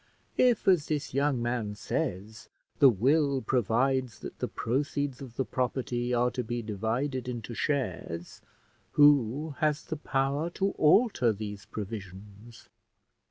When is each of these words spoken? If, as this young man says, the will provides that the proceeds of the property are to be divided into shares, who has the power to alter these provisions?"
If, 0.39 0.67
as 0.67 0.87
this 0.87 1.13
young 1.13 1.43
man 1.43 1.75
says, 1.75 2.49
the 2.79 2.89
will 2.89 3.39
provides 3.43 4.17
that 4.21 4.39
the 4.39 4.47
proceeds 4.47 5.21
of 5.21 5.35
the 5.35 5.45
property 5.45 6.11
are 6.11 6.31
to 6.31 6.43
be 6.43 6.63
divided 6.63 7.29
into 7.29 7.53
shares, 7.53 8.41
who 8.93 9.53
has 9.59 9.83
the 9.83 9.97
power 9.97 10.49
to 10.57 10.71
alter 10.71 11.31
these 11.31 11.67
provisions?" 11.67 12.67